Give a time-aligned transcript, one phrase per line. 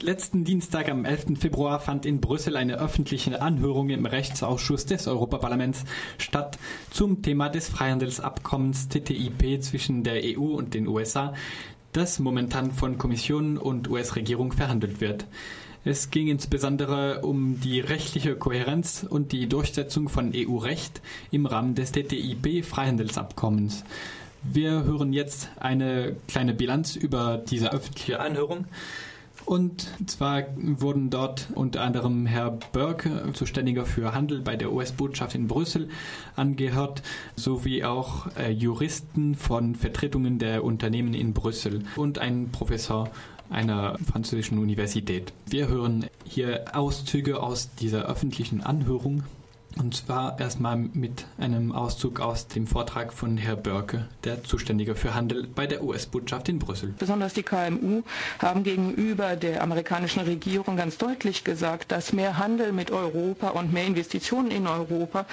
[0.00, 1.40] Letzten Dienstag am 11.
[1.40, 5.84] Februar fand in Brüssel eine öffentliche Anhörung im Rechtsausschuss des Europaparlaments
[6.18, 6.56] statt
[6.92, 11.34] zum Thema des Freihandelsabkommens TTIP zwischen der EU und den USA,
[11.92, 15.26] das momentan von Kommission und US-Regierung verhandelt wird.
[15.84, 21.00] Es ging insbesondere um die rechtliche Kohärenz und die Durchsetzung von EU-Recht
[21.32, 23.82] im Rahmen des TTIP-Freihandelsabkommens.
[24.44, 28.66] Wir hören jetzt eine kleine Bilanz über diese öffentliche Anhörung.
[29.48, 35.48] Und zwar wurden dort unter anderem Herr Burke, Zuständiger für Handel bei der US-Botschaft in
[35.48, 35.88] Brüssel,
[36.36, 37.00] angehört,
[37.34, 43.08] sowie auch äh, Juristen von Vertretungen der Unternehmen in Brüssel und ein Professor
[43.48, 45.32] einer französischen Universität.
[45.46, 49.22] Wir hören hier Auszüge aus dieser öffentlichen Anhörung
[49.78, 55.14] und zwar erstmal mit einem Auszug aus dem Vortrag von Herr Börke, der Zuständige für
[55.14, 56.94] Handel bei der US-Botschaft in Brüssel.
[56.98, 58.02] Besonders die KMU
[58.38, 63.86] haben gegenüber der amerikanischen Regierung ganz deutlich gesagt, dass mehr Handel mit Europa und mehr
[63.86, 65.26] Investitionen in Europa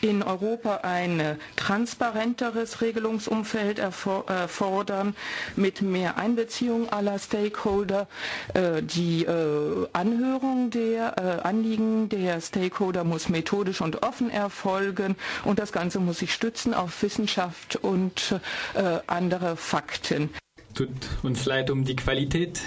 [0.00, 5.14] in Europa ein transparenteres Regelungsumfeld erfordern,
[5.56, 8.08] mit mehr Einbeziehung aller Stakeholder.
[8.54, 15.16] Äh, die äh, Anhörung der äh, Anliegen der Stakeholder muss methodisch und und offen erfolgen
[15.44, 18.40] und das Ganze muss sich stützen auf Wissenschaft und
[18.74, 20.30] äh, andere Fakten
[20.74, 20.88] tut
[21.22, 22.60] uns leid um die Qualität.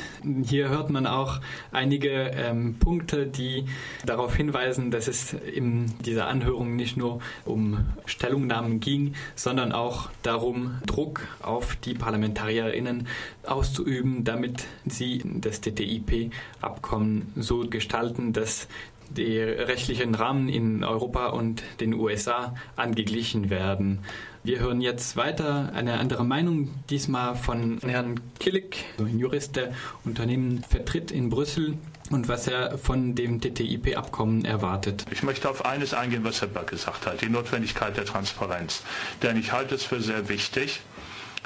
[0.44, 3.66] Hier hört man auch einige ähm, Punkte, die
[4.06, 10.80] darauf hinweisen, dass es in dieser Anhörung nicht nur um Stellungnahmen ging, sondern auch darum,
[10.86, 13.08] Druck auf die ParlamentarierInnen
[13.46, 18.68] auszuüben, damit sie das TTIP-Abkommen so gestalten, dass
[19.10, 24.00] die rechtlichen Rahmen in Europa und den USA angeglichen werden.
[24.44, 30.64] Wir hören jetzt weiter eine andere Meinung, diesmal von Herrn Killick, ein Jurist, der Unternehmen
[30.64, 31.80] vertritt in Brüssel
[32.12, 35.06] und was er von dem TTIP-Abkommen erwartet.
[35.12, 38.84] Ich möchte auf eines eingehen, was Herr Böck gesagt hat, die Notwendigkeit der Transparenz.
[39.24, 40.82] Denn ich halte es für sehr wichtig,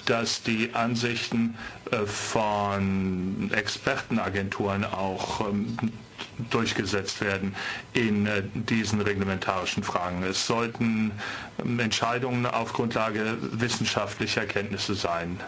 [0.06, 1.56] dass die Ansichten
[1.92, 5.78] äh, von Expertenagenturen auch ähm,
[6.50, 7.56] durchgesetzt werden
[7.94, 10.24] in äh, diesen reglementarischen Fragen.
[10.24, 11.12] Es sollten
[11.58, 15.40] Entscheidungen auf Grundlage wissenschaftlicher Kenntnisse sein.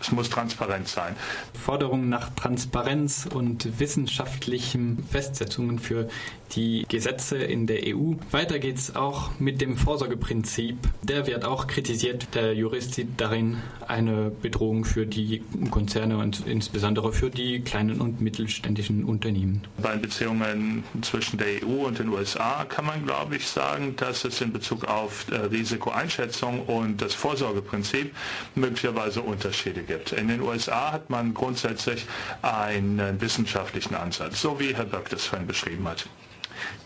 [0.00, 1.16] Es muss transparent sein.
[1.64, 6.08] Forderungen nach Transparenz und wissenschaftlichen Festsetzungen für
[6.54, 8.12] die Gesetze in der EU.
[8.30, 10.76] Weiter geht es auch mit dem Vorsorgeprinzip.
[11.02, 12.28] Der wird auch kritisiert.
[12.34, 13.56] Der Jurist sieht darin
[13.88, 19.62] eine Bedrohung für die Konzerne und insbesondere für die kleinen und mittelständischen Unternehmen.
[19.78, 24.40] Bei Beziehungen zwischen der EU und den USA kann man, glaube ich, sagen, dass es
[24.40, 28.14] in Bezug auf äh, Risikoeinschätzung und das Vorsorgeprinzip
[28.54, 30.12] möglicherweise Unterschiede gibt.
[30.12, 32.04] In den USA hat man grundsätzlich
[32.42, 36.06] einen wissenschaftlichen Ansatz, so wie Herr Böck das vorhin beschrieben hat.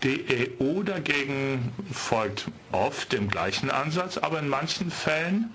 [0.02, 0.24] Die
[0.60, 5.50] EU dagegen folgt oft dem gleichen Ansatz, aber in manchen Fällen,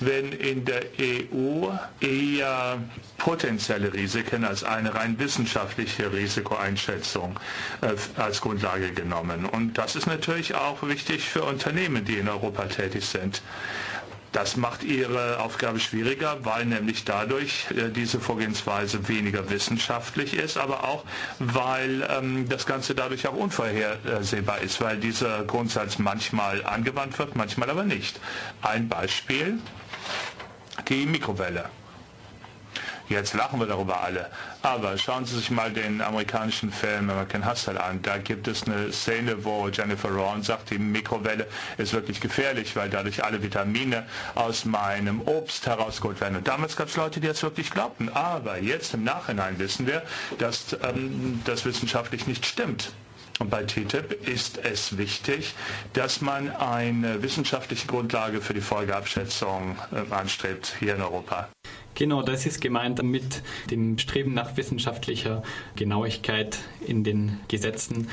[0.00, 1.68] wenn in der EU
[2.00, 2.78] eher
[3.18, 7.38] potenzielle Risiken als eine rein wissenschaftliche Risikoeinschätzung
[7.82, 9.46] äh, als Grundlage genommen.
[9.46, 13.42] Und das ist natürlich auch wichtig für Unternehmen, die in Europa tätig sind.
[14.36, 20.84] Das macht ihre Aufgabe schwieriger, weil nämlich dadurch äh, diese Vorgehensweise weniger wissenschaftlich ist, aber
[20.84, 21.04] auch
[21.38, 27.70] weil ähm, das Ganze dadurch auch unvorhersehbar ist, weil dieser Grundsatz manchmal angewandt wird, manchmal
[27.70, 28.20] aber nicht.
[28.60, 29.58] Ein Beispiel,
[30.86, 31.70] die Mikrowelle.
[33.08, 34.30] Jetzt lachen wir darüber alle.
[34.62, 38.02] Aber schauen Sie sich mal den amerikanischen Film American Hustle an.
[38.02, 41.46] Da gibt es eine Szene, wo Jennifer Ron sagt, die Mikrowelle
[41.78, 46.36] ist wirklich gefährlich, weil dadurch alle Vitamine aus meinem Obst herausgeholt werden.
[46.36, 48.08] Und damals gab es Leute, die das wirklich glaubten.
[48.08, 50.02] Aber jetzt im Nachhinein wissen wir,
[50.38, 52.92] dass ähm, das wissenschaftlich nicht stimmt.
[53.38, 55.54] Und bei TTIP ist es wichtig,
[55.92, 61.48] dass man eine wissenschaftliche Grundlage für die Folgeabschätzung äh, anstrebt hier in Europa.
[61.96, 65.42] Genau, das ist gemeint mit dem Streben nach wissenschaftlicher
[65.76, 68.08] Genauigkeit in den Gesetzen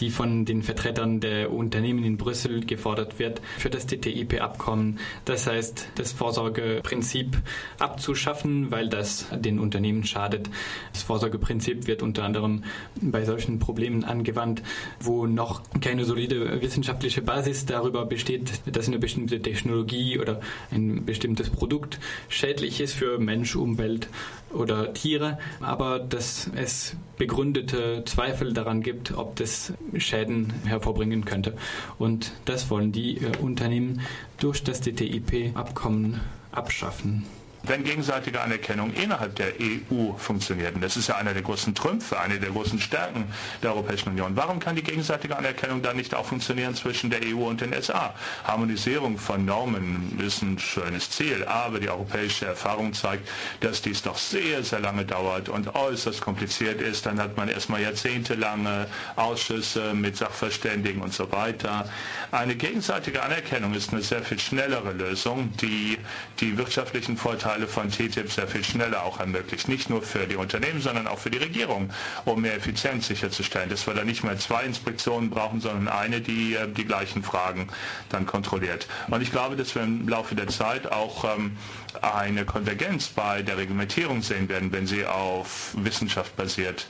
[0.00, 4.98] die von den Vertretern der Unternehmen in Brüssel gefordert wird für das TTIP-Abkommen.
[5.24, 7.36] Das heißt, das Vorsorgeprinzip
[7.78, 10.48] abzuschaffen, weil das den Unternehmen schadet.
[10.92, 12.64] Das Vorsorgeprinzip wird unter anderem
[13.00, 14.62] bei solchen Problemen angewandt,
[15.00, 21.50] wo noch keine solide wissenschaftliche Basis darüber besteht, dass eine bestimmte Technologie oder ein bestimmtes
[21.50, 21.98] Produkt
[22.28, 24.08] schädlich ist für Mensch, Umwelt
[24.52, 31.54] oder Tiere, aber dass es begründete Zweifel daran gibt, ob das Schäden hervorbringen könnte.
[31.98, 34.00] Und das wollen die äh, Unternehmen
[34.38, 36.20] durch das TTIP-Abkommen
[36.50, 37.24] abschaffen.
[37.64, 42.18] Wenn gegenseitige Anerkennung innerhalb der EU funktioniert, und das ist ja einer der großen Trümpfe,
[42.20, 43.24] eine der großen Stärken
[43.62, 47.48] der Europäischen Union, warum kann die gegenseitige Anerkennung dann nicht auch funktionieren zwischen der EU
[47.48, 48.14] und den USA?
[48.44, 53.28] Harmonisierung von Normen ist ein schönes Ziel, aber die europäische Erfahrung zeigt,
[53.60, 57.06] dass dies doch sehr, sehr lange dauert und äußerst kompliziert ist.
[57.06, 61.88] Dann hat man erstmal jahrzehntelange Ausschüsse mit Sachverständigen und so weiter.
[62.30, 65.98] Eine gegenseitige Anerkennung ist eine sehr viel schnellere Lösung, die
[66.40, 69.68] die wirtschaftlichen Vorteile Vorteile von TTIP sehr viel schneller auch ermöglicht.
[69.68, 71.88] Nicht nur für die Unternehmen, sondern auch für die Regierung,
[72.26, 73.70] um mehr Effizienz sicherzustellen.
[73.70, 77.68] Dass wir da nicht mehr zwei Inspektionen brauchen, sondern eine, die äh, die gleichen Fragen
[78.10, 78.86] dann kontrolliert.
[79.08, 81.56] Und ich glaube, dass wir im Laufe der Zeit auch ähm,
[82.02, 86.86] eine Konvergenz bei der Reglementierung sehen werden, wenn sie auf Wissenschaft basiert.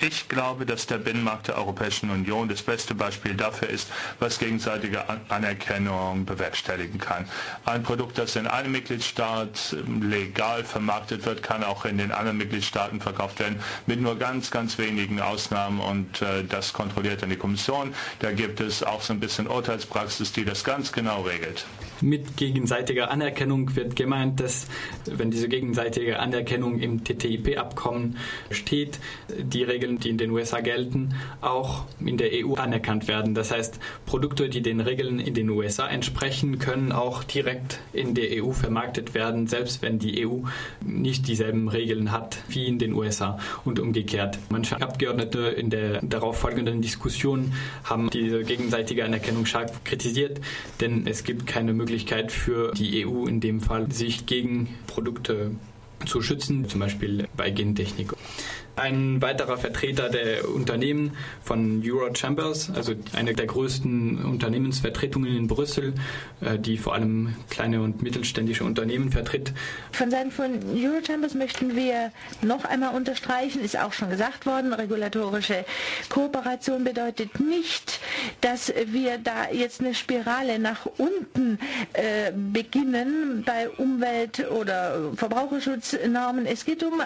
[0.00, 5.04] Ich glaube, dass der Binnenmarkt der Europäischen Union das beste Beispiel dafür ist, was gegenseitige
[5.28, 7.28] Anerkennung bewerkstelligen kann.
[7.64, 13.00] Ein Produkt, das in einem Mitgliedstaat legal vermarktet wird, kann auch in den anderen Mitgliedstaaten
[13.00, 17.94] verkauft werden, mit nur ganz, ganz wenigen Ausnahmen und äh, das kontrolliert dann die Kommission.
[18.20, 21.66] Da gibt es auch so ein bisschen Urteilspraxis, die das ganz genau regelt.
[22.02, 24.66] Mit gegenseitiger Anerkennung wird gemeint, dass
[25.06, 28.16] wenn diese gegenseitige Anerkennung im TTIP-Abkommen
[28.50, 28.98] steht,
[29.38, 33.36] die Regeln, die in den USA gelten, auch in der EU anerkannt werden.
[33.36, 38.42] Das heißt, Produkte, die den Regeln in den USA entsprechen, können auch direkt in der
[38.42, 40.40] EU vermarktet werden, selbst wenn die EU
[40.84, 44.40] nicht dieselben Regeln hat wie in den USA und umgekehrt.
[44.50, 47.52] Manche Abgeordnete in der darauf folgenden Diskussion
[47.84, 50.40] haben diese gegenseitige Anerkennung scharf kritisiert,
[50.80, 55.50] denn es gibt keine Möglichkeit, Möglichkeit für die EU in dem Fall, sich gegen Produkte
[56.06, 58.14] zu schützen, zum Beispiel bei Gentechnik.
[58.82, 65.94] Ein weiterer Vertreter der Unternehmen von Eurochambers, also eine der größten Unternehmensvertretungen in Brüssel,
[66.40, 69.52] äh, die vor allem kleine und mittelständische Unternehmen vertritt.
[69.92, 72.10] Von Seiten von Eurochambers möchten wir
[72.42, 75.64] noch einmal unterstreichen, ist auch schon gesagt worden, regulatorische
[76.08, 78.00] Kooperation bedeutet nicht,
[78.40, 81.60] dass wir da jetzt eine Spirale nach unten
[81.92, 86.46] äh, beginnen bei Umwelt- oder Verbraucherschutznormen.
[86.46, 87.00] Es geht um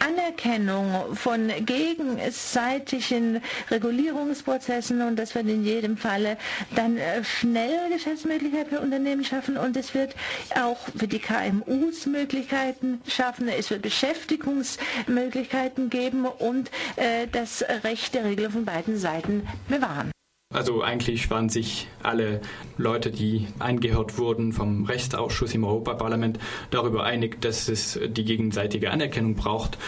[0.00, 6.36] Anerkennung von gegenseitigen Regulierungsprozessen und das wird in jedem Falle
[6.74, 10.14] dann äh, schnell Geschäftsmöglichkeiten für Unternehmen schaffen und es wird
[10.58, 13.48] auch für die KMUs Möglichkeiten schaffen.
[13.48, 20.10] Es wird Beschäftigungsmöglichkeiten geben und äh, das Recht der Regelung von beiden Seiten bewahren.
[20.52, 22.40] Also eigentlich waren sich alle
[22.76, 26.40] Leute, die eingehört wurden vom Rechtsausschuss im Europaparlament,
[26.70, 29.78] darüber einig, dass es die gegenseitige Anerkennung braucht